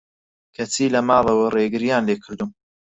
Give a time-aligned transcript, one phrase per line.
[0.55, 2.51] کەچی لە ماڵەوە رێگریان لێکردووم